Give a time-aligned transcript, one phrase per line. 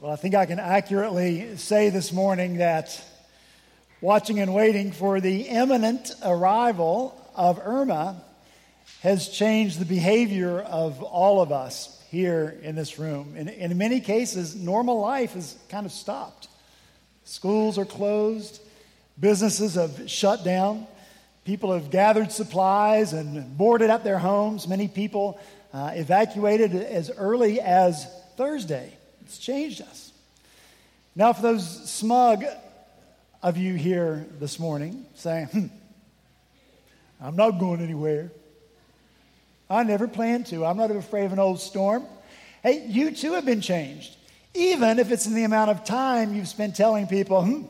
[0.00, 3.04] Well, I think I can accurately say this morning that
[4.00, 8.22] watching and waiting for the imminent arrival of Irma
[9.00, 13.34] has changed the behavior of all of us here in this room.
[13.36, 16.46] In, in many cases, normal life has kind of stopped.
[17.24, 18.60] Schools are closed,
[19.18, 20.86] businesses have shut down,
[21.44, 24.68] people have gathered supplies and boarded up their homes.
[24.68, 25.40] Many people
[25.72, 28.06] uh, evacuated as early as
[28.36, 28.97] Thursday.
[29.28, 30.10] It's changed us.
[31.14, 32.46] Now, for those smug
[33.42, 35.66] of you here this morning saying, hmm,
[37.20, 38.32] I'm not going anywhere.
[39.68, 40.64] I never planned to.
[40.64, 42.06] I'm not afraid of an old storm.
[42.62, 44.16] Hey, you too have been changed.
[44.54, 47.64] Even if it's in the amount of time you've spent telling people, hmm,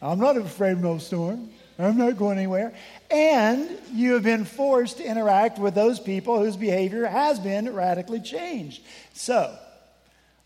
[0.00, 1.50] I'm not afraid of an old storm.
[1.78, 2.72] I'm not going anywhere.
[3.10, 8.20] And you have been forced to interact with those people whose behavior has been radically
[8.20, 8.82] changed.
[9.12, 9.58] So,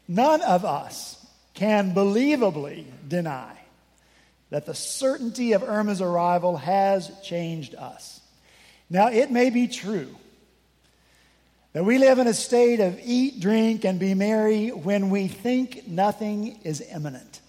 [0.09, 3.55] None of us can believably deny
[4.51, 8.21] that the certainty of Irma's arrival has changed us.
[8.89, 10.15] Now, it may be true
[11.75, 15.87] that we live in a state of eat, drink, and be merry when we think
[15.87, 17.43] nothing is imminent.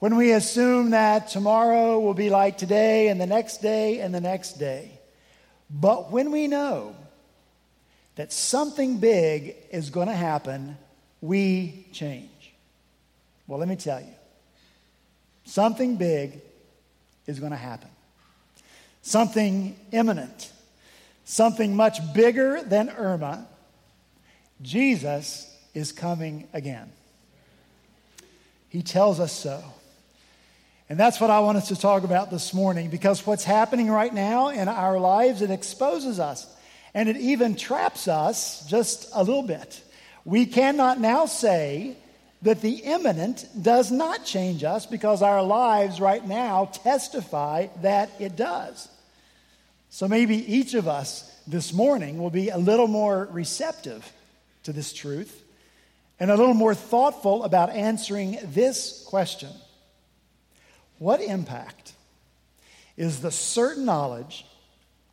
[0.00, 4.20] When we assume that tomorrow will be like today, and the next day, and the
[4.20, 4.98] next day.
[5.70, 6.96] But when we know
[8.16, 10.76] that something big is going to happen
[11.22, 12.52] we change?
[13.46, 14.14] Well, let me tell you
[15.44, 16.40] something big
[17.26, 17.88] is going to happen,
[19.00, 20.50] something imminent,
[21.24, 23.46] something much bigger than Irma.
[24.60, 26.92] Jesus is coming again.
[28.68, 29.62] He tells us so.
[30.88, 34.12] And that's what I want us to talk about this morning because what's happening right
[34.12, 36.46] now in our lives, it exposes us
[36.92, 39.82] and it even traps us just a little bit.
[40.24, 41.96] We cannot now say
[42.42, 48.36] that the imminent does not change us because our lives right now testify that it
[48.36, 48.88] does.
[49.90, 54.10] So maybe each of us this morning will be a little more receptive
[54.64, 55.42] to this truth
[56.18, 59.50] and a little more thoughtful about answering this question
[60.98, 61.92] What impact
[62.96, 64.46] is the certain knowledge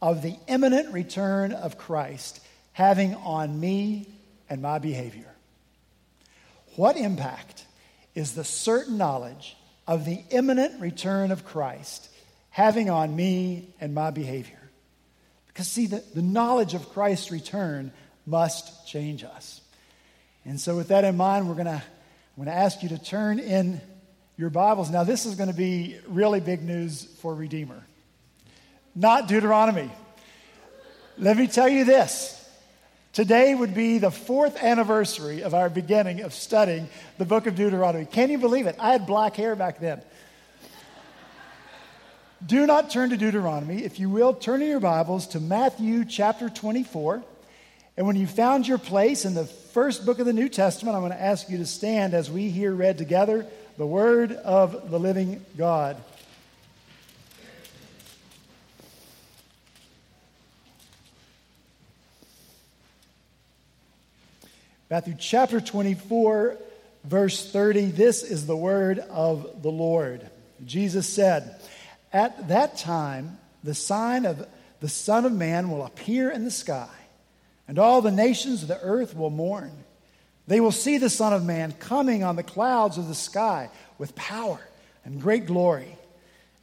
[0.02, 2.40] of the imminent return of Christ
[2.74, 4.08] having on me
[4.50, 5.34] and my behavior.
[6.76, 7.66] What impact
[8.16, 9.56] is the certain knowledge
[9.88, 12.10] of the imminent return of Christ
[12.50, 14.59] having on me and my behavior?
[15.48, 17.92] Because, see, the, the knowledge of Christ's return
[18.26, 19.62] must change us.
[20.46, 21.84] And so, with that in mind, we're going to
[22.40, 23.82] I'm going to ask you to turn in
[24.38, 24.90] your Bibles.
[24.90, 27.84] Now, this is going to be really big news for Redeemer,
[28.96, 29.92] not Deuteronomy.
[31.18, 32.39] Let me tell you this
[33.12, 36.88] Today would be the fourth anniversary of our beginning of studying
[37.18, 38.06] the book of Deuteronomy.
[38.06, 38.75] Can you believe it?
[38.80, 40.02] I had black hair back then.
[42.46, 43.84] Do not turn to Deuteronomy.
[43.84, 47.24] If you will, turn in your Bibles to Matthew chapter 24.
[47.97, 51.02] And when you found your place in the first book of the New Testament, I'm
[51.02, 53.46] going to ask you to stand as we hear read together
[53.78, 55.97] the word of the living God.
[64.92, 66.58] Matthew chapter 24,
[67.04, 67.92] verse 30.
[67.92, 70.28] This is the word of the Lord.
[70.66, 71.62] Jesus said,
[72.12, 74.48] At that time, the sign of
[74.80, 76.90] the Son of Man will appear in the sky,
[77.68, 79.72] and all the nations of the earth will mourn.
[80.48, 83.70] They will see the Son of Man coming on the clouds of the sky
[84.00, 84.60] with power
[85.06, 85.96] and great glory.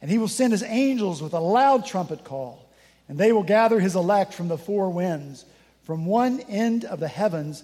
[0.01, 2.69] And he will send his angels with a loud trumpet call,
[3.07, 5.45] and they will gather his elect from the four winds,
[5.85, 7.63] from one end of the heavens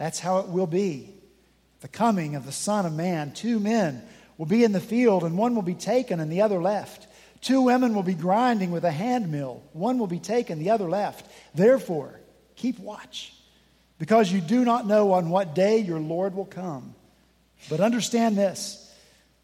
[0.00, 1.10] That's how it will be.
[1.82, 3.32] The coming of the Son of Man.
[3.32, 4.02] Two men
[4.38, 7.06] will be in the field, and one will be taken and the other left.
[7.42, 9.62] Two women will be grinding with a hand mill.
[9.74, 11.30] One will be taken, the other left.
[11.54, 12.18] Therefore,
[12.56, 13.34] keep watch,
[13.98, 16.94] because you do not know on what day your Lord will come.
[17.68, 18.90] But understand this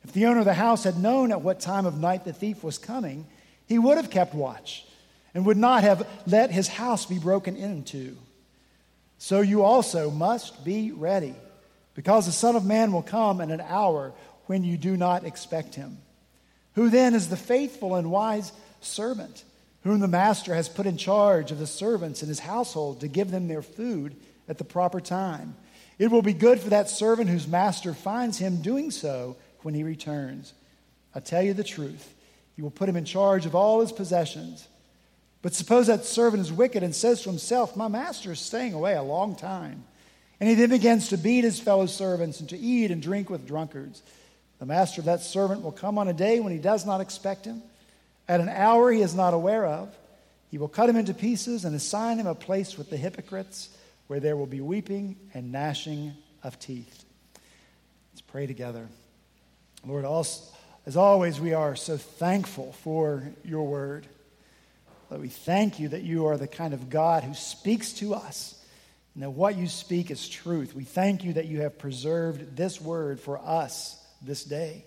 [0.04, 2.64] if the owner of the house had known at what time of night the thief
[2.64, 3.26] was coming,
[3.66, 4.86] he would have kept watch
[5.34, 8.16] and would not have let his house be broken into.
[9.18, 11.34] So you also must be ready,
[11.94, 14.12] because the Son of Man will come in an hour
[14.46, 15.98] when you do not expect him.
[16.74, 19.44] Who then is the faithful and wise servant,
[19.82, 23.30] whom the master has put in charge of the servants in his household to give
[23.30, 24.14] them their food
[24.48, 25.56] at the proper time?
[25.98, 29.82] It will be good for that servant whose master finds him doing so when he
[29.82, 30.52] returns.
[31.14, 32.12] I tell you the truth,
[32.54, 34.68] he will put him in charge of all his possessions.
[35.42, 38.94] But suppose that servant is wicked and says to himself, My master is staying away
[38.94, 39.84] a long time
[40.40, 43.46] and he then begins to beat his fellow servants and to eat and drink with
[43.46, 44.02] drunkards.
[44.58, 47.44] The master of that servant will come on a day when he does not expect
[47.44, 47.62] him,
[48.28, 49.94] at an hour he is not aware of.
[50.50, 53.70] He will cut him into pieces and assign him a place with the hypocrites,
[54.06, 57.04] where there will be weeping and gnashing of teeth.
[58.12, 58.88] Let's pray together.
[59.84, 64.06] Lord, as always, we are so thankful for your word.
[65.10, 68.60] Lord, we thank you that you are the kind of God who speaks to us
[69.14, 70.74] and that what you speak is truth.
[70.74, 74.84] We thank you that you have preserved this word for us this day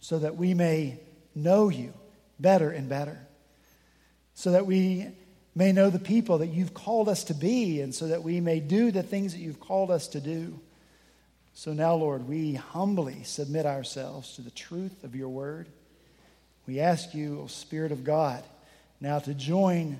[0.00, 1.00] so that we may
[1.34, 1.92] know you
[2.38, 3.18] better and better,
[4.34, 5.08] so that we
[5.54, 8.60] may know the people that you've called us to be, and so that we may
[8.60, 10.60] do the things that you've called us to do.
[11.54, 15.68] So now, Lord, we humbly submit ourselves to the truth of your word.
[16.66, 18.44] We ask you, O Spirit of God,
[19.04, 19.98] now to join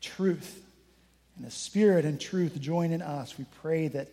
[0.00, 0.62] truth
[1.36, 4.08] and the Spirit and truth join in us, we pray that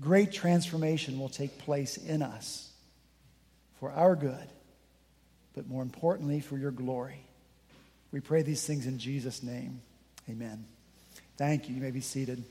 [0.00, 2.70] great transformation will take place in us
[3.78, 4.48] for our good,
[5.54, 7.20] but more importantly, for your glory.
[8.10, 9.80] We pray these things in Jesus' name.
[10.28, 10.64] Amen.
[11.36, 11.74] Thank you.
[11.74, 12.42] You may be seated.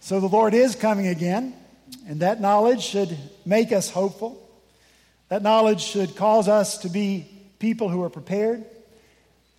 [0.00, 1.54] So the Lord is coming again,
[2.06, 4.47] and that knowledge should make us hopeful.
[5.28, 7.26] That knowledge should cause us to be
[7.58, 8.64] people who are prepared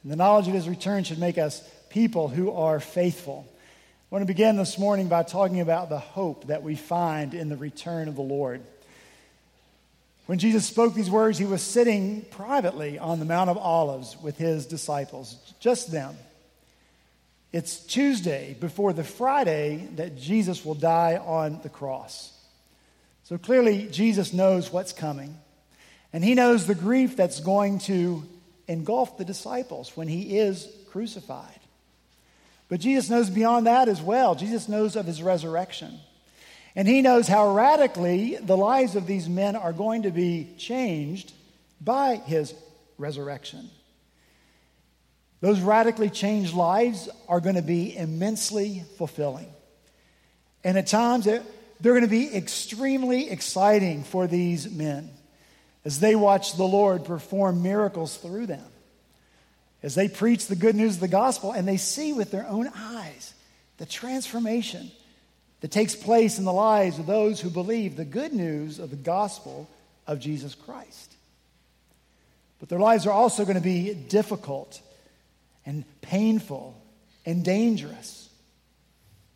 [0.04, 3.46] and the knowledge of his return should make us people who are faithful.
[3.50, 7.50] I want to begin this morning by talking about the hope that we find in
[7.50, 8.62] the return of the Lord.
[10.26, 14.38] When Jesus spoke these words, he was sitting privately on the Mount of Olives with
[14.38, 16.16] his disciples, just them.
[17.52, 22.32] It's Tuesday before the Friday that Jesus will die on the cross.
[23.24, 25.36] So clearly, Jesus knows what's coming,
[26.12, 28.24] and he knows the grief that's going to
[28.68, 31.60] engulf the disciples when he is crucified.
[32.68, 34.36] But Jesus knows beyond that as well.
[34.36, 36.00] Jesus knows of his resurrection.
[36.76, 41.34] And he knows how radically the lives of these men are going to be changed
[41.82, 42.54] by his
[42.98, 43.70] resurrection.
[45.42, 49.48] Those radically changed lives are going to be immensely fulfilling.
[50.64, 51.44] And at times, they're
[51.82, 55.10] going to be extremely exciting for these men
[55.86, 58.66] as they watch the Lord perform miracles through them,
[59.82, 62.70] as they preach the good news of the gospel and they see with their own
[62.76, 63.34] eyes
[63.78, 64.92] the transformation
[65.62, 68.96] that takes place in the lives of those who believe the good news of the
[68.96, 69.70] gospel
[70.08, 71.14] of Jesus Christ.
[72.60, 74.82] But their lives are also going to be difficult
[75.66, 76.80] and painful
[77.26, 78.30] and dangerous.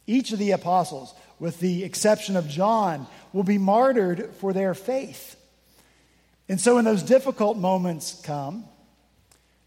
[0.07, 5.38] Each of the apostles, with the exception of John, will be martyred for their faith.
[6.50, 8.66] And so when those difficult moments come,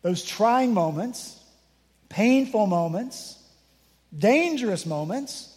[0.03, 1.39] those trying moments,
[2.09, 3.39] painful moments,
[4.17, 5.53] dangerous moments,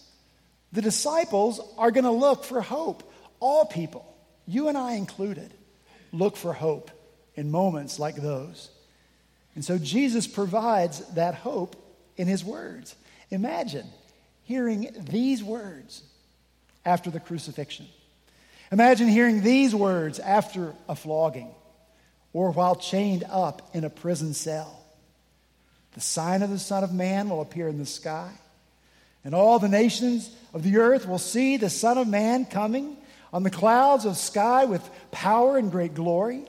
[0.71, 3.03] the disciples are going to look for hope.
[3.39, 4.05] All people,
[4.47, 5.53] you and I included,
[6.11, 6.91] look for hope
[7.35, 8.69] in moments like those.
[9.55, 11.75] And so Jesus provides that hope
[12.17, 12.95] in his words.
[13.29, 13.87] Imagine
[14.43, 16.03] hearing these words
[16.85, 17.87] after the crucifixion.
[18.71, 21.49] Imagine hearing these words after a flogging
[22.33, 24.79] or while chained up in a prison cell.
[25.93, 28.29] The sign of the Son of Man will appear in the sky,
[29.23, 32.95] and all the nations of the earth will see the Son of Man coming
[33.33, 36.43] on the clouds of sky with power and great glory.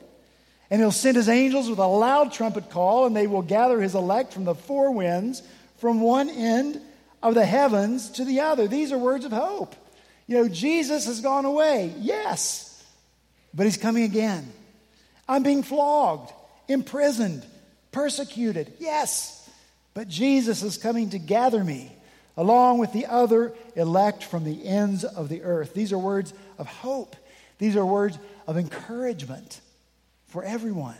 [0.70, 3.94] And he'll send his angels with a loud trumpet call, and they will gather his
[3.94, 5.42] elect from the four winds,
[5.78, 6.80] from one end
[7.22, 8.68] of the heavens to the other.
[8.68, 9.74] These are words of hope.
[10.30, 11.92] You know, Jesus has gone away.
[11.98, 12.84] Yes.
[13.52, 14.48] But he's coming again.
[15.28, 16.32] I'm being flogged,
[16.68, 17.44] imprisoned,
[17.90, 18.72] persecuted.
[18.78, 19.50] Yes.
[19.92, 21.90] But Jesus is coming to gather me
[22.36, 25.74] along with the other elect from the ends of the earth.
[25.74, 27.16] These are words of hope.
[27.58, 29.60] These are words of encouragement
[30.28, 30.94] for everyone.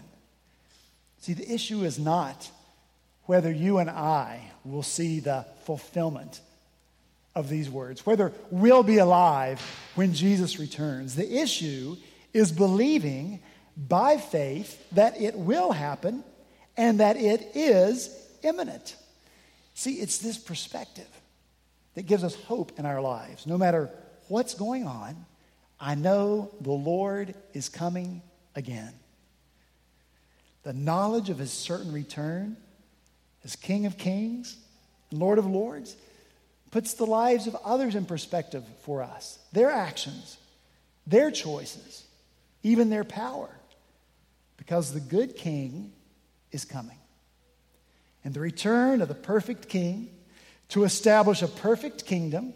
[1.21, 2.51] See, the issue is not
[3.27, 6.41] whether you and I will see the fulfillment
[7.41, 9.61] of these words, whether we'll be alive
[9.97, 11.17] when Jesus returns.
[11.17, 11.97] The issue
[12.33, 13.41] is believing
[13.77, 16.23] by faith that it will happen
[16.77, 18.95] and that it is imminent.
[19.75, 21.09] See, it's this perspective
[21.95, 23.47] that gives us hope in our lives.
[23.47, 23.91] No matter
[24.29, 25.27] what's going on,
[25.81, 28.23] I know the Lord is coming
[28.55, 28.93] again.
[30.63, 32.57] The knowledge of his certain return
[33.45, 34.57] as King of Kings
[35.11, 35.97] and Lord of Lords
[36.71, 40.37] puts the lives of others in perspective for us, their actions,
[41.07, 42.05] their choices,
[42.63, 43.49] even their power,
[44.57, 45.93] because the good King
[46.53, 46.99] is coming.
[48.25, 50.11] And the return of the perfect King
[50.69, 52.55] to establish a perfect kingdom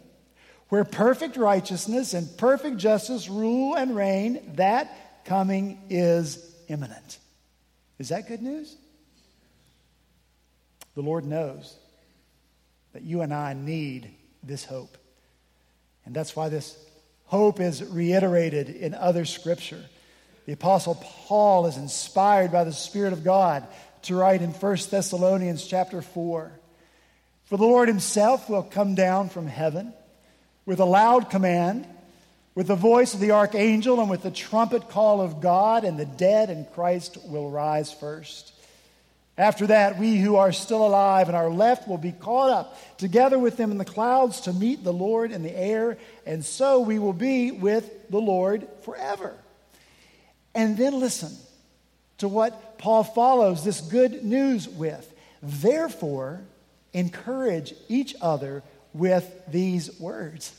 [0.69, 7.19] where perfect righteousness and perfect justice rule and reign, that coming is imminent.
[7.99, 8.75] Is that good news?
[10.95, 11.75] The Lord knows
[12.95, 14.09] that you and I need
[14.41, 14.97] this hope.
[16.05, 16.77] And that's why this
[17.25, 19.83] hope is reiterated in other scripture.
[20.45, 20.95] The apostle
[21.27, 23.67] Paul is inspired by the spirit of God
[24.03, 26.53] to write in 1 Thessalonians chapter 4.
[27.43, 29.93] For the Lord himself will come down from heaven
[30.65, 31.85] with a loud command,
[32.55, 36.05] with the voice of the archangel, and with the trumpet call of God, and the
[36.05, 38.53] dead in Christ will rise first.
[39.37, 43.37] After that, we who are still alive and are left will be caught up together
[43.37, 46.99] with them in the clouds to meet the Lord in the air, and so we
[46.99, 49.35] will be with the Lord forever.
[50.53, 51.35] And then listen
[52.19, 55.11] to what Paul follows this good news with.
[55.43, 56.41] Therefore,
[56.93, 58.63] encourage each other
[58.93, 60.55] with these words.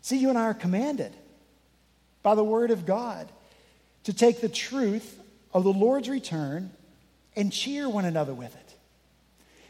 [0.00, 1.12] See, you and I are commanded
[2.22, 3.28] by the Word of God
[4.04, 5.20] to take the truth
[5.52, 6.70] of the Lord's return
[7.36, 8.74] and cheer one another with it.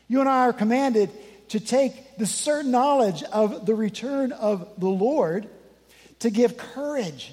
[0.09, 1.11] You and I are commanded
[1.51, 5.49] to take the certain knowledge of the return of the Lord
[6.21, 7.33] to give courage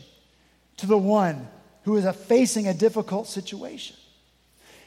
[0.77, 1.47] to the one
[1.83, 3.95] who is facing a difficult situation.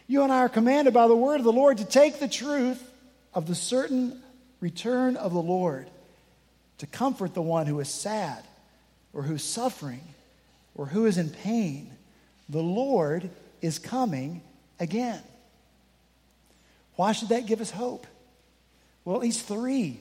[0.07, 2.83] You and I are commanded by the word of the Lord to take the truth
[3.33, 4.21] of the certain
[4.61, 5.89] return of the Lord
[6.79, 8.43] to comfort the one who is sad
[9.13, 10.03] or who's suffering
[10.75, 11.93] or who is in pain.
[12.49, 13.31] The Lord
[13.61, 14.43] is coming
[14.81, 15.23] again.
[16.97, 18.07] Why should that give us hope?
[19.05, 20.01] Well, at least three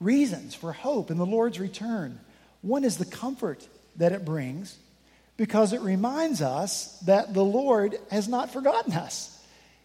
[0.00, 2.20] reasons for hope in the Lord's return.
[2.62, 3.66] One is the comfort
[3.96, 4.78] that it brings
[5.36, 9.30] because it reminds us that the Lord has not forgotten us.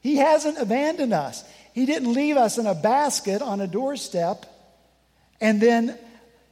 [0.01, 1.43] He hasn't abandoned us.
[1.73, 4.45] He didn't leave us in a basket on a doorstep
[5.41, 5.97] and then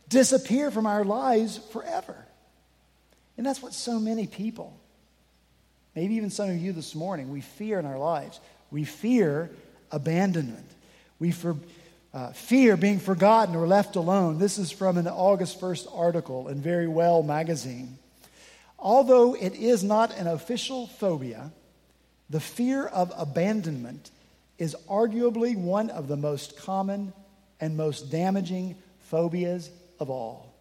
[0.09, 2.15] disappear from our lives forever.
[3.37, 4.77] And that's what so many people,
[5.97, 8.39] maybe even some of you this morning, we fear in our lives.
[8.69, 9.49] We fear
[9.91, 10.69] abandonment.
[11.17, 11.55] We for,
[12.13, 14.37] uh, fear being forgotten or left alone.
[14.37, 17.97] This is from an August 1st article in Verywell magazine.
[18.77, 21.51] Although it is not an official phobia,
[22.29, 24.11] the fear of abandonment
[24.59, 27.11] is arguably one of the most common
[27.59, 30.53] and most damaging phobias of all.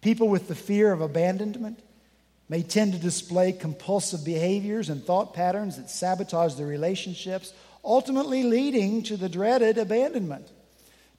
[0.00, 1.80] People with the fear of abandonment
[2.48, 7.52] may tend to display compulsive behaviors and thought patterns that sabotage their relationships,
[7.84, 10.46] ultimately leading to the dreaded abandonment.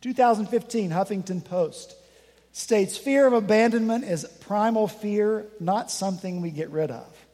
[0.02, 1.96] 2015 Huffington Post
[2.52, 7.26] states fear of abandonment is primal fear, not something we get rid of.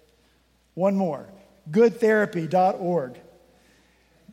[0.75, 1.27] One more
[1.69, 3.19] goodtherapy.org.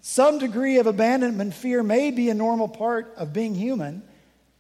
[0.01, 4.03] Some degree of abandonment fear may be a normal part of being human,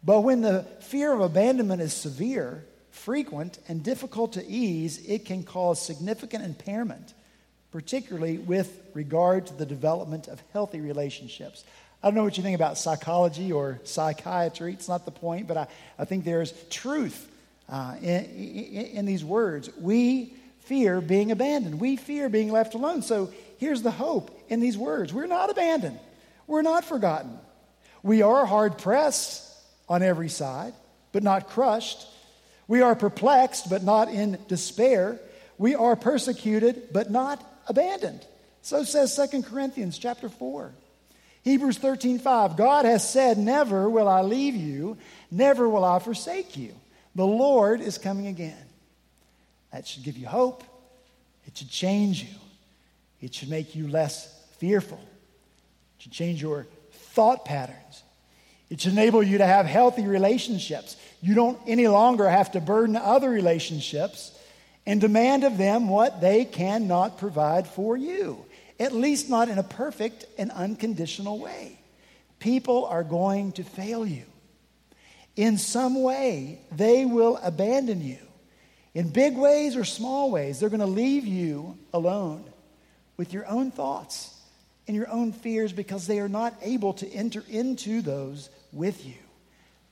[0.02, 5.42] but when the fear of abandonment is severe, frequent, and difficult to ease, it can
[5.42, 7.14] cause significant impairment,
[7.70, 11.64] particularly with regard to the development of healthy relationships.
[12.02, 14.72] I don't know what you think about psychology or psychiatry.
[14.72, 15.66] It's not the point, but I,
[15.98, 17.30] I think there's truth
[17.68, 19.70] uh, in, in, in these words.
[19.80, 23.02] We fear being abandoned, we fear being left alone.
[23.02, 25.98] So here's the hope in these words we're not abandoned,
[26.46, 27.38] we're not forgotten.
[28.02, 29.42] We are hard pressed
[29.88, 30.74] on every side,
[31.12, 32.06] but not crushed.
[32.68, 35.20] We are perplexed, but not in despair.
[35.58, 38.24] We are persecuted, but not abandoned.
[38.62, 40.72] So says Second Corinthians chapter 4.
[41.42, 42.56] Hebrews 13, 5.
[42.56, 44.98] God has said, Never will I leave you,
[45.30, 46.74] never will I forsake you.
[47.14, 48.56] The Lord is coming again.
[49.72, 50.64] That should give you hope.
[51.46, 52.34] It should change you.
[53.20, 54.98] It should make you less fearful.
[54.98, 58.02] It should change your thought patterns.
[58.68, 60.96] It should enable you to have healthy relationships.
[61.20, 64.36] You don't any longer have to burden other relationships
[64.84, 68.44] and demand of them what they cannot provide for you
[68.78, 71.78] at least not in a perfect and unconditional way.
[72.38, 74.24] People are going to fail you.
[75.36, 78.18] In some way, they will abandon you.
[78.94, 82.44] In big ways or small ways, they're going to leave you alone
[83.16, 84.34] with your own thoughts
[84.86, 89.14] and your own fears because they are not able to enter into those with you.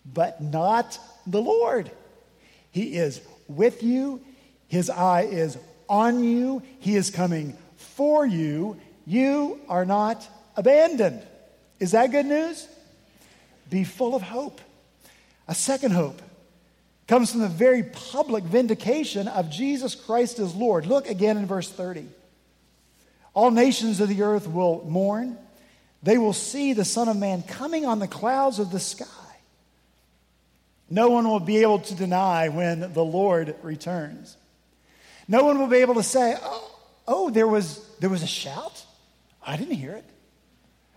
[0.04, 1.90] but not the Lord.
[2.70, 4.20] He is with you,
[4.68, 5.56] His eye is
[5.88, 8.76] on you, He is coming for you.
[9.06, 11.22] You are not abandoned.
[11.80, 12.68] Is that good news?
[13.70, 14.60] Be full of hope.
[15.48, 16.20] A second hope
[17.06, 20.86] comes from the very public vindication of Jesus Christ as Lord.
[20.86, 22.06] Look again in verse 30.
[23.34, 25.36] All nations of the earth will mourn.
[26.04, 29.06] They will see the Son of Man coming on the clouds of the sky.
[30.90, 34.36] No one will be able to deny when the Lord returns.
[35.26, 38.84] No one will be able to say, oh, oh there, was, there was a shout?
[39.42, 40.04] I didn't hear it.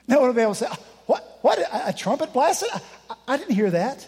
[0.10, 0.72] No one will be able to say,
[1.06, 1.40] what?
[1.42, 1.60] What?
[1.72, 2.70] A, trumpet blasted?
[3.10, 4.06] I, I didn't hear that.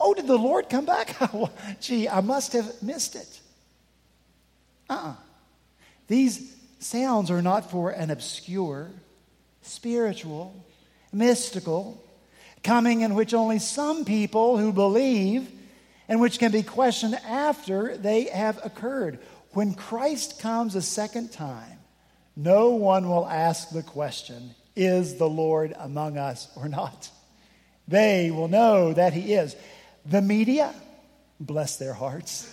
[0.00, 1.14] Oh, did the Lord come back?
[1.82, 3.40] Gee, I must have missed it.
[4.88, 5.08] Uh uh-uh.
[5.10, 5.14] uh
[6.08, 8.90] These sounds are not for an obscure,
[9.62, 10.54] spiritual,
[11.12, 12.02] mystical,
[12.62, 15.50] coming in which only some people who believe
[16.08, 19.18] and which can be questioned after they have occurred.
[19.52, 21.78] When Christ comes a second time,
[22.36, 27.10] no one will ask the question, Is the Lord among us or not?
[27.88, 29.54] They will know that He is.
[30.06, 30.72] The media,
[31.38, 32.48] bless their hearts,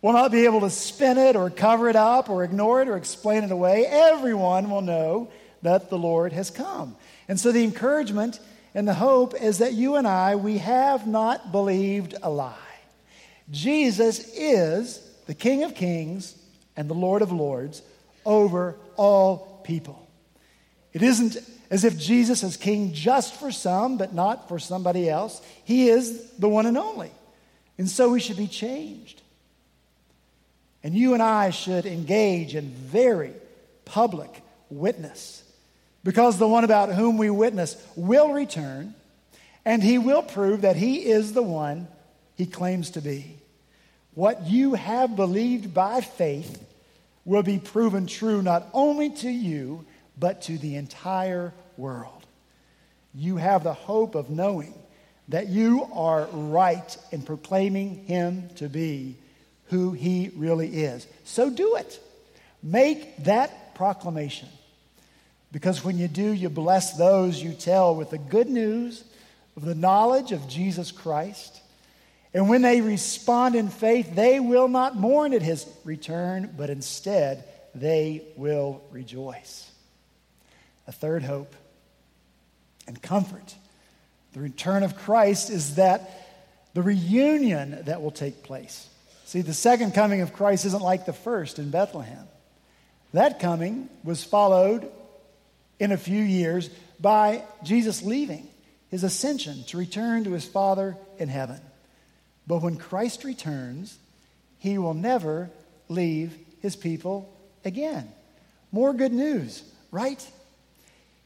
[0.00, 2.96] will not be able to spin it or cover it up or ignore it or
[2.96, 3.86] explain it away.
[3.86, 5.30] Everyone will know
[5.62, 6.96] that the Lord has come.
[7.28, 8.40] And so the encouragement
[8.74, 12.56] and the hope is that you and I, we have not believed a lie.
[13.50, 16.36] Jesus is the King of kings
[16.76, 17.82] and the Lord of lords
[18.24, 20.08] over all people.
[20.92, 21.36] It isn't
[21.70, 25.40] as if Jesus is king just for some, but not for somebody else.
[25.64, 27.10] He is the one and only.
[27.78, 29.22] And so we should be changed.
[30.84, 33.32] And you and I should engage in very
[33.84, 35.41] public witness
[36.04, 38.94] because the one about whom we witness will return
[39.64, 41.86] and he will prove that he is the one
[42.36, 43.36] he claims to be.
[44.14, 46.62] What you have believed by faith
[47.24, 49.84] will be proven true not only to you,
[50.18, 52.26] but to the entire world.
[53.14, 54.74] You have the hope of knowing
[55.28, 59.16] that you are right in proclaiming him to be
[59.66, 61.06] who he really is.
[61.24, 62.00] So do it.
[62.62, 64.48] Make that proclamation.
[65.52, 69.04] Because when you do, you bless those you tell with the good news
[69.56, 71.60] of the knowledge of Jesus Christ.
[72.32, 77.44] And when they respond in faith, they will not mourn at his return, but instead
[77.74, 79.70] they will rejoice.
[80.86, 81.54] A third hope
[82.86, 83.54] and comfort.
[84.32, 86.28] The return of Christ is that
[86.72, 88.88] the reunion that will take place.
[89.26, 92.26] See, the second coming of Christ isn't like the first in Bethlehem.
[93.12, 94.90] That coming was followed
[95.78, 96.68] in a few years
[97.00, 98.46] by Jesus leaving,
[98.90, 101.60] his ascension to return to his Father in heaven.
[102.46, 103.98] But when Christ returns,
[104.58, 105.50] he will never
[105.88, 107.32] leave his people
[107.64, 108.10] again.
[108.70, 110.24] More good news, right?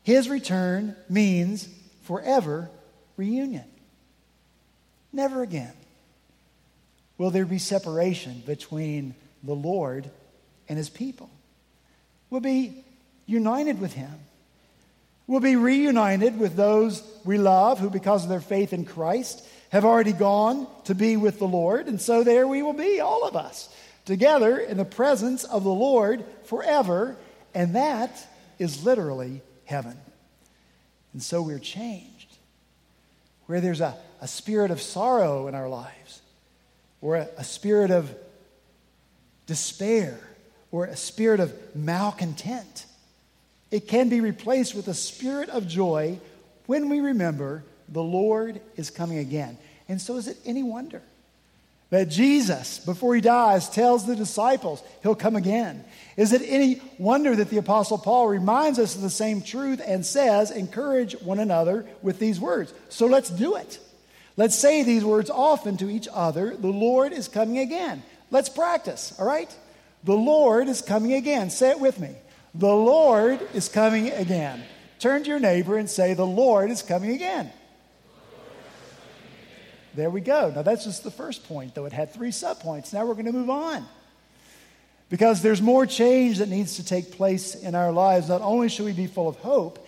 [0.02, 1.68] His return means
[2.04, 2.70] forever
[3.16, 3.64] reunion.
[5.12, 5.72] Never again
[7.18, 10.10] will there be separation between the Lord
[10.68, 11.30] and his people.
[12.30, 12.84] We'll be
[13.26, 14.12] united with him.
[15.26, 19.84] We'll be reunited with those we love who, because of their faith in Christ, have
[19.84, 21.88] already gone to be with the Lord.
[21.88, 23.68] And so there we will be, all of us,
[24.04, 27.16] together in the presence of the Lord forever.
[27.54, 28.24] And that
[28.58, 29.96] is literally heaven.
[31.12, 32.36] And so we're changed.
[33.46, 36.22] Where there's a, a spirit of sorrow in our lives,
[37.00, 38.14] or a, a spirit of
[39.46, 40.18] despair,
[40.70, 42.86] or a spirit of malcontent,
[43.70, 46.18] it can be replaced with a spirit of joy
[46.66, 49.58] when we remember the Lord is coming again.
[49.88, 51.02] And so is it any wonder
[51.90, 55.84] that Jesus, before he dies, tells the disciples he'll come again.
[56.16, 60.04] Is it any wonder that the Apostle Paul reminds us of the same truth and
[60.04, 62.74] says, encourage one another with these words?
[62.88, 63.78] So let's do it.
[64.36, 66.56] Let's say these words often to each other.
[66.56, 68.02] The Lord is coming again.
[68.30, 69.54] Let's practice, all right?
[70.02, 71.50] The Lord is coming again.
[71.50, 72.16] Say it with me.
[72.58, 74.62] The Lord is coming again.
[74.98, 77.52] Turn to your neighbor and say, The Lord is coming again.
[79.94, 80.52] There we go.
[80.54, 81.84] Now, that's just the first point, though.
[81.86, 82.92] It had three subpoints.
[82.92, 83.86] Now we're going to move on.
[85.08, 88.28] Because there's more change that needs to take place in our lives.
[88.28, 89.86] Not only should we be full of hope,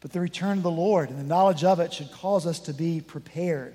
[0.00, 2.72] but the return of the Lord and the knowledge of it should cause us to
[2.72, 3.74] be prepared.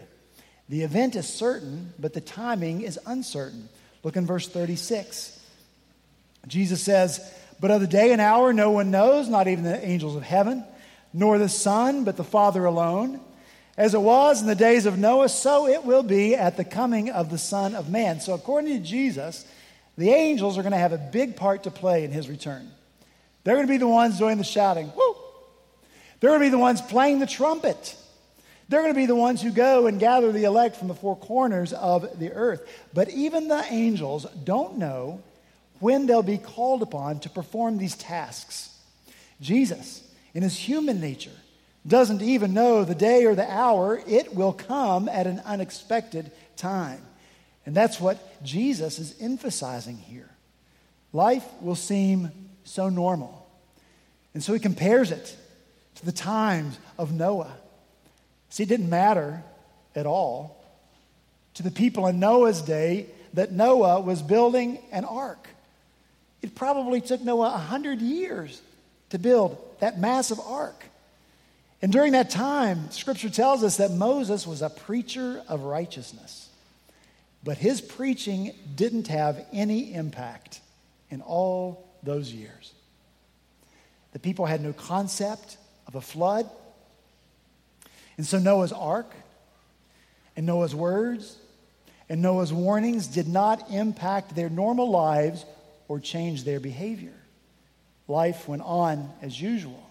[0.67, 3.69] The event is certain, but the timing is uncertain.
[4.03, 5.39] Look in verse 36.
[6.47, 10.15] Jesus says, But of the day and hour no one knows, not even the angels
[10.15, 10.63] of heaven,
[11.13, 13.21] nor the Son, but the Father alone.
[13.77, 17.09] As it was in the days of Noah, so it will be at the coming
[17.09, 18.21] of the Son of Man.
[18.21, 19.45] So, according to Jesus,
[19.97, 22.71] the angels are going to have a big part to play in his return.
[23.43, 25.15] They're going to be the ones doing the shouting, woo!
[26.19, 27.95] They're going to be the ones playing the trumpet.
[28.67, 31.15] They're going to be the ones who go and gather the elect from the four
[31.15, 32.67] corners of the earth.
[32.93, 35.21] But even the angels don't know
[35.79, 38.69] when they'll be called upon to perform these tasks.
[39.41, 41.31] Jesus, in his human nature,
[41.87, 44.01] doesn't even know the day or the hour.
[44.07, 47.01] It will come at an unexpected time.
[47.65, 50.29] And that's what Jesus is emphasizing here.
[51.13, 52.31] Life will seem
[52.63, 53.47] so normal.
[54.33, 55.35] And so he compares it
[55.95, 57.55] to the times of Noah.
[58.49, 59.43] See, it didn't matter
[59.95, 60.63] at all
[61.55, 65.47] to the people in Noah's day that Noah was building an ark.
[66.45, 68.61] It probably took Noah 100 years
[69.09, 70.85] to build that massive ark.
[71.81, 76.47] And during that time, scripture tells us that Moses was a preacher of righteousness.
[77.43, 80.61] But his preaching didn't have any impact
[81.09, 82.73] in all those years.
[84.13, 86.47] The people had no concept of a flood.
[88.17, 89.11] And so Noah's ark
[90.37, 91.37] and Noah's words
[92.07, 95.43] and Noah's warnings did not impact their normal lives
[95.87, 97.13] or change their behavior.
[98.07, 99.81] Life went on as usual.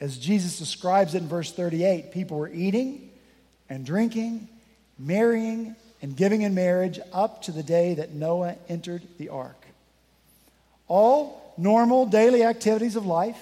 [0.00, 3.10] As Jesus describes it in verse 38, people were eating
[3.68, 4.48] and drinking,
[4.98, 9.66] marrying and giving in marriage up to the day that Noah entered the ark.
[10.88, 13.38] All normal daily activities of life,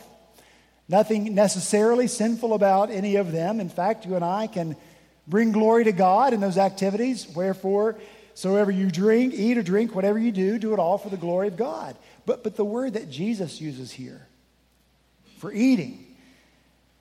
[0.89, 3.61] nothing necessarily sinful about any of them.
[3.61, 4.77] In fact, you and I can
[5.29, 7.29] bring glory to God in those activities.
[7.29, 7.97] Wherefore,
[8.39, 11.49] soever you drink, eat or drink, whatever you do, do it all for the glory
[11.49, 11.97] of God.
[12.25, 14.25] But, but the word that Jesus uses here
[15.39, 16.07] for eating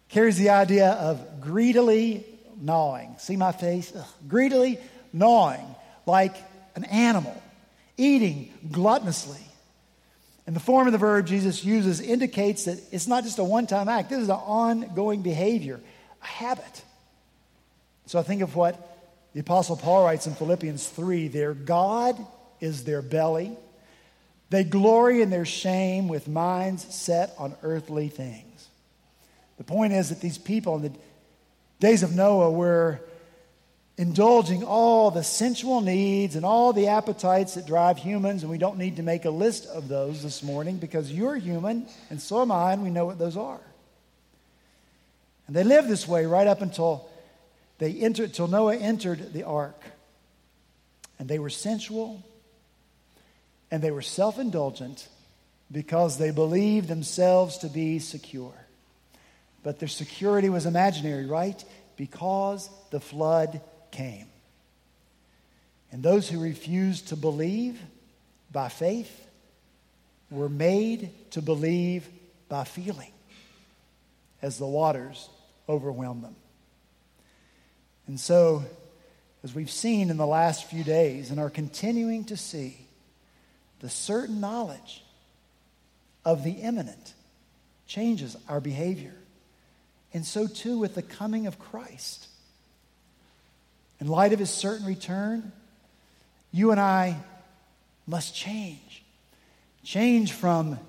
[0.10, 2.26] carries the idea of greedily
[2.60, 3.16] gnawing.
[3.20, 3.94] See my face?
[3.96, 4.04] Ugh.
[4.28, 4.80] Greedily
[5.14, 5.64] gnawing,
[6.08, 6.36] like
[6.76, 7.40] an animal,
[7.98, 9.42] eating gluttonously.
[10.48, 13.68] And the form of the verb Jesus uses indicates that it's not just a one
[13.68, 15.80] time act, this is an ongoing behavior,
[16.20, 16.82] a habit.
[18.08, 18.97] So I think of what
[19.38, 22.18] the Apostle Paul writes in Philippians 3 their God
[22.60, 23.56] is their belly.
[24.50, 28.68] They glory in their shame with minds set on earthly things.
[29.60, 30.92] The point is that these people in the
[31.80, 33.00] days of Noah were
[33.96, 38.80] indulging all the sensual needs and all the appetites that drive humans, and we don't
[38.80, 42.52] need to make a list of those this morning because you're human and so am
[42.52, 43.62] I, and we know what those are.
[45.46, 47.08] And they lived this way right up until
[47.80, 49.82] they entered, until Noah entered the ark.
[51.20, 52.24] And they were sensual
[53.72, 55.08] and they were self indulgent
[55.72, 58.54] because they believed themselves to be secure.
[59.64, 61.62] But their security was imaginary, right?
[61.98, 63.62] Because the flood
[63.92, 64.28] came.
[65.92, 67.80] And those who refused to believe
[68.52, 69.26] by faith
[70.30, 72.08] were made to believe
[72.48, 73.12] by feeling
[74.42, 75.30] as the waters
[75.68, 76.36] overwhelmed them.
[78.08, 78.64] And so,
[79.44, 82.78] as we've seen in the last few days and are continuing to see,
[83.80, 85.04] the certain knowledge
[86.26, 87.14] of the imminent
[87.86, 89.14] changes our behavior.
[90.14, 92.28] And so too with the coming of Christ.
[94.00, 95.52] In light of his certain return,
[96.52, 97.18] you and I
[98.08, 99.04] must change.
[99.84, 100.80] Change from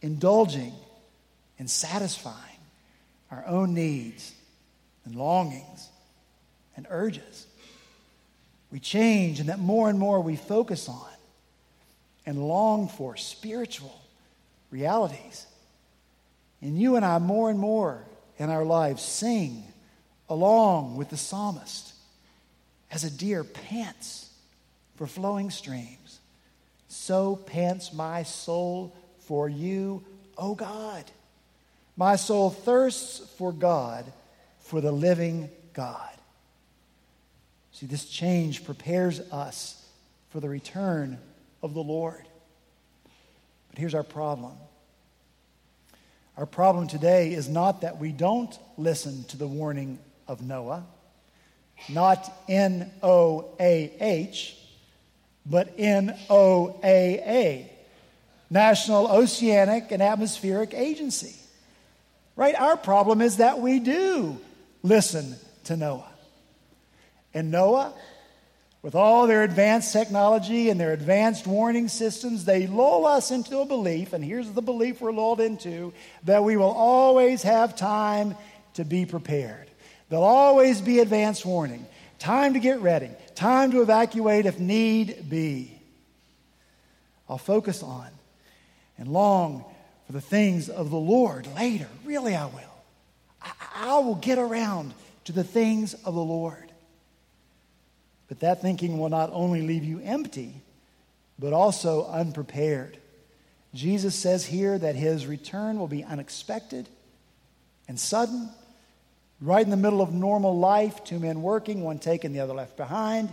[0.00, 0.72] indulging
[1.58, 2.36] and satisfying
[3.30, 4.34] our own needs
[5.04, 5.88] and longings
[6.82, 7.46] and urges.
[8.70, 11.06] We change, and that more and more we focus on
[12.26, 14.00] and long for spiritual
[14.70, 15.46] realities.
[16.60, 18.04] And you and I, more and more,
[18.38, 19.62] in our lives sing
[20.28, 21.92] along with the psalmist
[22.90, 24.30] as a deer pants
[24.96, 26.20] for flowing streams.
[26.88, 30.02] So pants my soul for you,
[30.36, 31.04] O God.
[31.96, 34.10] My soul thirsts for God,
[34.60, 36.08] for the living God.
[37.72, 39.82] See, this change prepares us
[40.30, 41.18] for the return
[41.62, 42.22] of the Lord.
[43.70, 44.52] But here's our problem
[46.36, 50.86] our problem today is not that we don't listen to the warning of Noah,
[51.90, 54.56] not N O A H,
[55.44, 57.72] but N O A A,
[58.48, 61.34] National Oceanic and Atmospheric Agency.
[62.34, 62.54] Right?
[62.54, 64.38] Our problem is that we do
[64.82, 66.11] listen to Noah.
[67.34, 67.94] And Noah
[68.82, 73.64] with all their advanced technology and their advanced warning systems, they lull us into a
[73.64, 75.92] belief, and here's the belief we're lulled into
[76.24, 78.34] that we will always have time
[78.74, 79.68] to be prepared,
[80.08, 81.86] There'll always be advance warning,
[82.18, 85.78] time to get ready, time to evacuate if need be.
[87.28, 88.08] I'll focus on
[88.98, 89.64] and long
[90.06, 91.88] for the things of the Lord later.
[92.04, 92.60] Really, I will.
[93.40, 94.92] I, I will get around
[95.24, 96.71] to the things of the Lord.
[98.32, 100.54] But that thinking will not only leave you empty,
[101.38, 102.96] but also unprepared.
[103.74, 106.88] Jesus says here that his return will be unexpected
[107.88, 108.48] and sudden,
[109.38, 112.78] right in the middle of normal life, two men working, one taken, the other left
[112.78, 113.28] behind,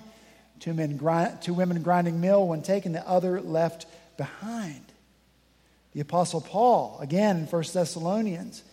[0.60, 3.86] two, men grind, two women grinding mill, one taken, the other left
[4.18, 4.84] behind.
[5.94, 8.64] The Apostle Paul, again in 1 Thessalonians,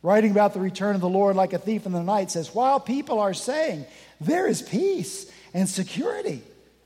[0.00, 2.78] writing about the return of the Lord like a thief in the night, says, While
[2.78, 3.84] people are saying,
[4.20, 6.42] There is peace and security,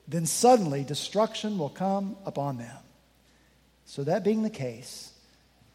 [0.08, 2.76] then suddenly destruction will come upon them.
[3.86, 5.12] So, that being the case,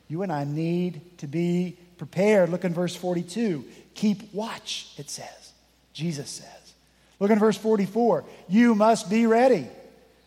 [0.08, 2.49] you and I need to be prepared.
[2.49, 3.63] Look in verse 42.
[3.93, 5.54] Keep watch, it says.
[5.93, 6.73] Jesus says.
[7.19, 8.25] Look in verse 44.
[8.49, 9.67] You must be ready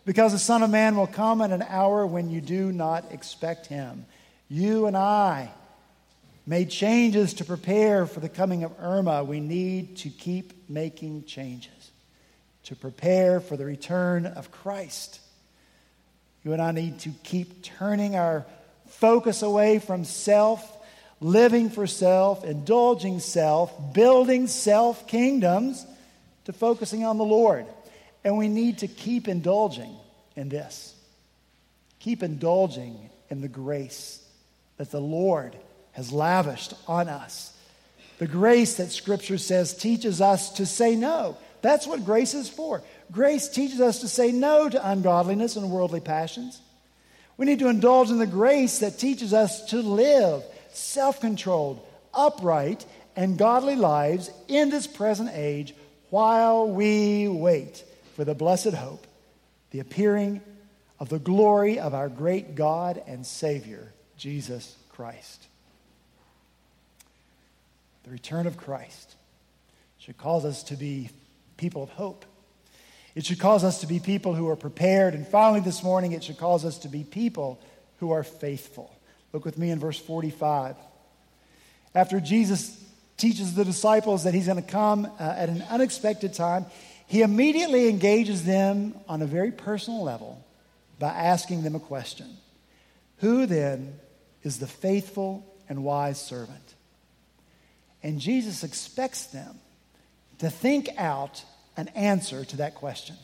[0.05, 3.67] because the Son of Man will come at an hour when you do not expect
[3.67, 4.05] him.
[4.49, 5.51] You and I
[6.47, 9.23] made changes to prepare for the coming of Irma.
[9.23, 11.84] We need to keep making changes
[12.65, 15.19] to prepare for the return of Christ.
[16.43, 18.45] You and I need to keep turning our
[18.87, 20.63] focus away from self,
[21.19, 25.85] living for self, indulging self, building self kingdoms,
[26.45, 27.65] to focusing on the Lord.
[28.23, 29.95] And we need to keep indulging
[30.35, 30.93] in this.
[31.99, 34.23] Keep indulging in the grace
[34.77, 35.55] that the Lord
[35.91, 37.51] has lavished on us.
[38.17, 41.37] The grace that Scripture says teaches us to say no.
[41.65, 42.83] That's what grace is for.
[43.11, 46.61] Grace teaches us to say no to ungodliness and worldly passions.
[47.37, 52.85] We need to indulge in the grace that teaches us to live self controlled, upright,
[53.15, 55.73] and godly lives in this present age
[56.11, 57.83] while we wait
[58.15, 59.07] for the blessed hope,
[59.71, 60.41] the appearing
[60.99, 65.47] of the glory of our great God and Savior, Jesus Christ.
[68.03, 69.15] The return of Christ
[69.97, 71.09] should cause us to be
[71.57, 72.25] people of hope
[73.15, 75.13] it should cause us to be people who are prepared.
[75.13, 77.61] And finally, this morning, it should cause us to be people
[77.99, 78.93] who are faithful.
[79.31, 80.75] Look with me in verse 45.
[81.95, 82.77] After Jesus
[83.15, 86.65] teaches the disciples that he's going to come uh, at an unexpected time,
[87.07, 90.43] he immediately engages them on a very personal level
[90.99, 92.27] by asking them a question
[93.19, 93.97] Who then
[94.43, 96.73] is the faithful and wise servant?
[98.03, 99.57] And Jesus expects them
[100.39, 101.43] to think out
[101.77, 103.15] an answer to that question.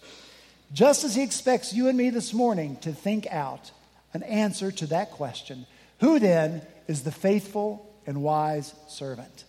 [0.73, 3.71] Just as he expects you and me this morning to think out
[4.13, 5.65] an answer to that question
[5.99, 9.43] who then is the faithful and wise servant?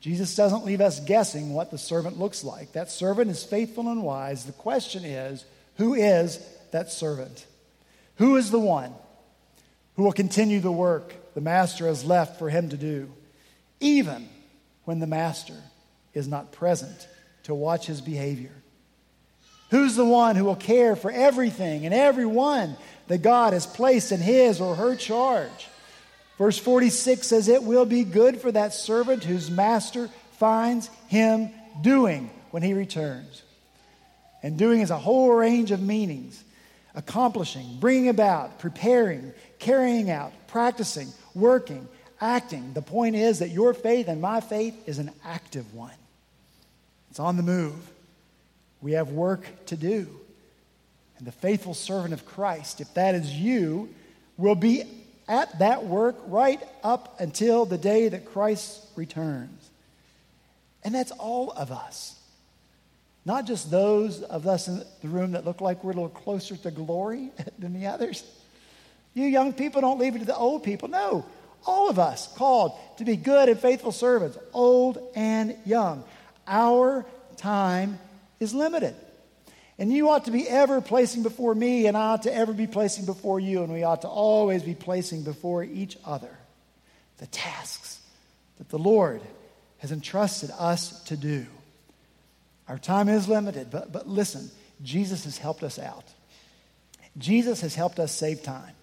[0.00, 2.72] Jesus doesn't leave us guessing what the servant looks like.
[2.72, 4.44] That servant is faithful and wise.
[4.44, 5.44] The question is
[5.76, 6.38] who is
[6.72, 7.46] that servant?
[8.16, 8.92] Who is the one
[9.96, 13.10] who will continue the work the master has left for him to do,
[13.80, 14.28] even
[14.84, 15.56] when the master
[16.14, 17.08] is not present
[17.44, 18.52] to watch his behavior?
[19.70, 22.76] Who's the one who will care for everything and everyone
[23.08, 25.68] that God has placed in his or her charge?
[26.36, 32.30] Verse 46 says, It will be good for that servant whose master finds him doing
[32.50, 33.42] when he returns.
[34.42, 36.42] And doing is a whole range of meanings
[36.94, 41.88] accomplishing, bringing about, preparing, carrying out, practicing, working,
[42.20, 42.74] acting.
[42.74, 45.92] The point is that your faith and my faith is an active one.
[47.12, 47.74] It's on the move.
[48.80, 50.08] We have work to do.
[51.18, 53.90] And the faithful servant of Christ, if that is you,
[54.38, 54.84] will be
[55.28, 59.68] at that work right up until the day that Christ returns.
[60.84, 62.18] And that's all of us.
[63.26, 66.56] Not just those of us in the room that look like we're a little closer
[66.56, 68.24] to glory than the others.
[69.12, 70.88] You young people don't leave it to the old people.
[70.88, 71.26] No,
[71.66, 76.04] all of us called to be good and faithful servants, old and young.
[76.46, 77.98] Our time
[78.40, 78.94] is limited.
[79.78, 82.66] And you ought to be ever placing before me, and I ought to ever be
[82.66, 86.30] placing before you, and we ought to always be placing before each other
[87.18, 88.00] the tasks
[88.58, 89.22] that the Lord
[89.78, 91.46] has entrusted us to do.
[92.68, 94.50] Our time is limited, but, but listen,
[94.82, 96.04] Jesus has helped us out.
[97.18, 98.74] Jesus has helped us save time.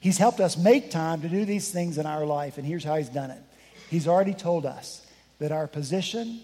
[0.00, 2.96] He's helped us make time to do these things in our life, and here's how
[2.96, 3.40] He's done it.
[3.88, 5.06] He's already told us
[5.38, 6.40] that our position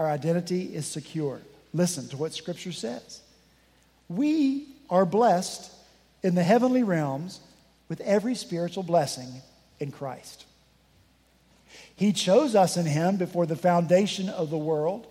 [0.00, 1.42] our identity is secure.
[1.74, 3.20] Listen to what Scripture says.
[4.08, 5.70] We are blessed
[6.22, 7.38] in the heavenly realms
[7.90, 9.28] with every spiritual blessing
[9.78, 10.46] in Christ.
[11.96, 15.06] He chose us in Him before the foundation of the world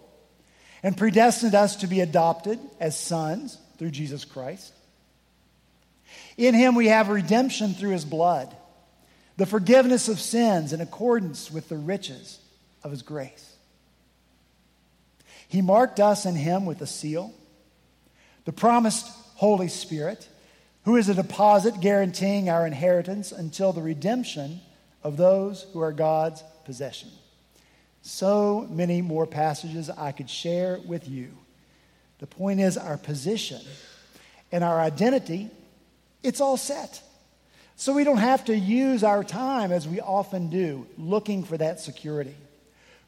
[0.81, 4.73] and predestined us to be adopted as sons through Jesus Christ.
[6.35, 8.55] In Him we have redemption through His blood,
[9.37, 12.39] the forgiveness of sins in accordance with the riches
[12.83, 13.48] of His grace.
[15.49, 17.33] He marked us in Him with a seal,
[18.45, 20.29] the promised Holy Spirit,
[20.85, 24.61] who is a deposit guaranteeing our inheritance until the redemption
[25.03, 27.09] of those who are God's possession.
[28.03, 31.31] So many more passages I could share with you.
[32.19, 33.61] The point is, our position
[34.51, 35.49] and our identity,
[36.21, 37.01] it's all set.
[37.75, 41.79] So we don't have to use our time as we often do, looking for that
[41.79, 42.35] security,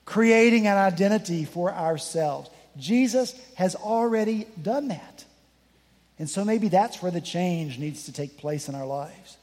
[0.06, 2.50] creating an identity for ourselves.
[2.78, 5.26] Jesus has already done that.
[6.20, 9.38] And so maybe that's where the change needs to take place in our lives.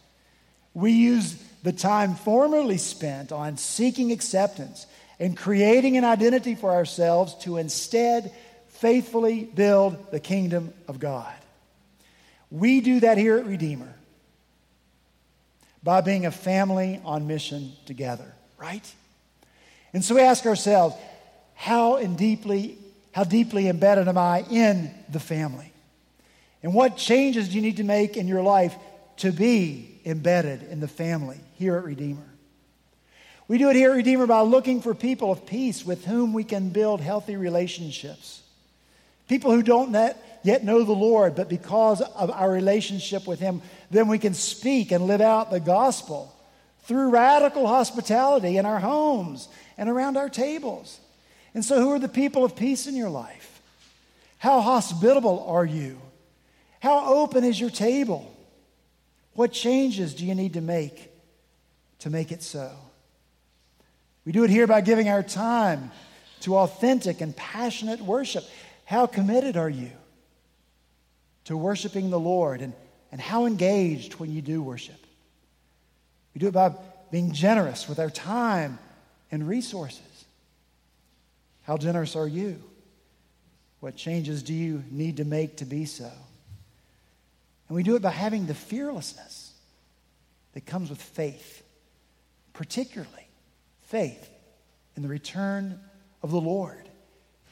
[0.74, 4.86] We use the time formerly spent on seeking acceptance
[5.18, 8.32] and creating an identity for ourselves to instead
[8.68, 11.34] faithfully build the kingdom of God.
[12.50, 13.92] We do that here at Redeemer
[15.82, 18.94] by being a family on mission together, right?
[19.92, 20.94] And so we ask ourselves,
[21.54, 22.78] how and deeply,
[23.12, 25.72] how deeply embedded am I in the family?
[26.62, 28.74] And what changes do you need to make in your life
[29.18, 32.28] to be embedded in the family here at Redeemer?
[33.48, 36.44] We do it here at Redeemer by looking for people of peace with whom we
[36.44, 38.42] can build healthy relationships.
[39.26, 39.90] People who don't
[40.42, 44.92] yet know the Lord, but because of our relationship with Him, then we can speak
[44.92, 46.34] and live out the gospel
[46.82, 51.00] through radical hospitality in our homes and around our tables.
[51.54, 53.62] And so, who are the people of peace in your life?
[54.38, 56.00] How hospitable are you?
[56.80, 58.34] How open is your table?
[59.34, 61.10] What changes do you need to make
[62.00, 62.72] to make it so?
[64.24, 65.90] We do it here by giving our time
[66.40, 68.44] to authentic and passionate worship.
[68.84, 69.90] How committed are you
[71.44, 72.74] to worshiping the Lord and,
[73.10, 75.00] and how engaged when you do worship?
[76.34, 76.72] We do it by
[77.10, 78.78] being generous with our time
[79.30, 80.24] and resources.
[81.62, 82.62] How generous are you?
[83.80, 86.10] What changes do you need to make to be so?
[87.68, 89.52] And we do it by having the fearlessness
[90.54, 91.62] that comes with faith,
[92.54, 93.28] particularly
[93.82, 94.28] faith
[94.96, 95.78] in the return
[96.22, 96.88] of the Lord,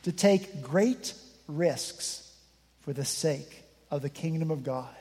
[0.05, 1.15] to take great
[1.47, 2.33] risks
[2.81, 4.95] for the sake of the kingdom of God.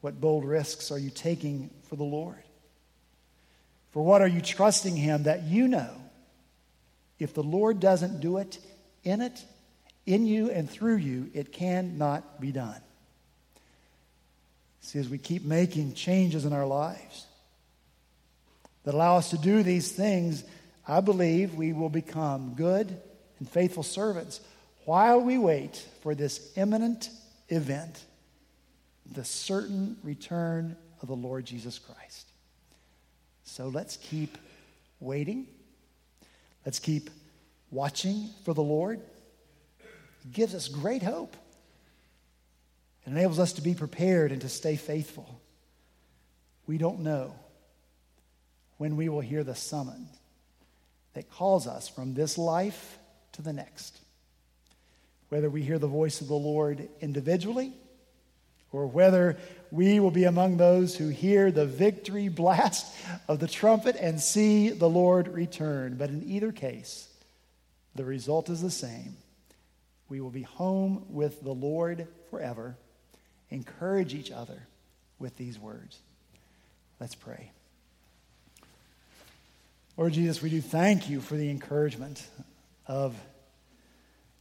[0.00, 2.43] What bold risks are you taking for the Lord?
[3.94, 5.94] For what are you trusting Him that you know
[7.20, 8.58] if the Lord doesn't do it
[9.04, 9.40] in it,
[10.04, 12.80] in you, and through you, it cannot be done?
[14.80, 17.26] See, as we keep making changes in our lives,
[18.82, 20.42] that allow us to do these things,
[20.88, 23.00] I believe we will become good
[23.38, 24.40] and faithful servants
[24.86, 27.10] while we wait for this imminent
[27.48, 28.02] event,
[29.12, 32.26] the certain return of the Lord Jesus Christ.
[33.44, 34.36] So let's keep
[35.00, 35.46] waiting.
[36.64, 37.10] Let's keep
[37.70, 39.00] watching for the Lord.
[40.24, 41.36] It gives us great hope.
[43.06, 45.40] It enables us to be prepared and to stay faithful.
[46.66, 47.34] We don't know
[48.78, 50.08] when we will hear the summons
[51.12, 52.98] that calls us from this life
[53.32, 53.98] to the next.
[55.28, 57.72] Whether we hear the voice of the Lord individually
[58.74, 59.36] or whether
[59.70, 62.94] we will be among those who hear the victory blast
[63.28, 65.96] of the trumpet and see the Lord return.
[65.96, 67.08] But in either case,
[67.94, 69.16] the result is the same.
[70.08, 72.76] We will be home with the Lord forever.
[73.50, 74.66] Encourage each other
[75.18, 75.98] with these words.
[77.00, 77.50] Let's pray.
[79.96, 82.26] Lord Jesus, we do thank you for the encouragement
[82.86, 83.14] of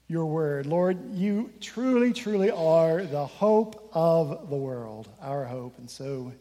[0.08, 0.66] your word.
[0.66, 5.78] Lord, you truly, truly are the hope of the world, our hope.
[5.78, 6.34] And so,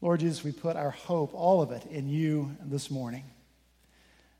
[0.00, 3.24] Lord Jesus, we put our hope, all of it, in you this morning.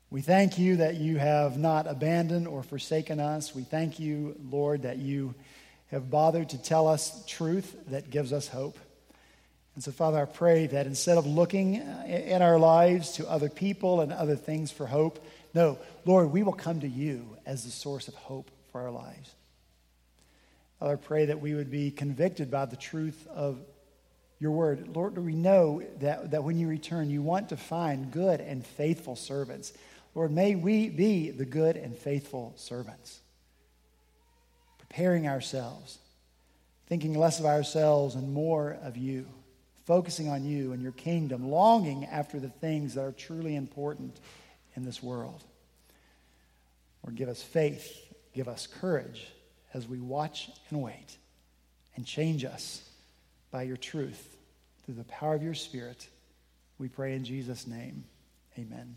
[0.09, 3.55] We thank you that you have not abandoned or forsaken us.
[3.55, 5.35] We thank you, Lord, that you
[5.91, 8.77] have bothered to tell us truth that gives us hope.
[9.75, 14.01] And so, Father, I pray that instead of looking in our lives to other people
[14.01, 18.07] and other things for hope, no, Lord, we will come to you as the source
[18.07, 19.33] of hope for our lives.
[20.79, 23.59] Father, I pray that we would be convicted by the truth of
[24.39, 24.95] your word.
[24.95, 29.15] Lord, we know that, that when you return, you want to find good and faithful
[29.15, 29.73] servants.
[30.15, 33.19] Lord, may we be the good and faithful servants,
[34.79, 35.99] preparing ourselves,
[36.87, 39.27] thinking less of ourselves and more of you
[39.85, 44.19] focusing on you and your kingdom, longing after the things that are truly important
[44.75, 45.43] in this world.
[47.03, 49.27] Lord, give us faith, give us courage
[49.73, 51.17] as we watch and wait,
[51.95, 52.87] and change us
[53.51, 54.37] by your truth
[54.85, 56.07] through the power of your Spirit.
[56.77, 58.03] We pray in Jesus' name.
[58.57, 58.95] Amen.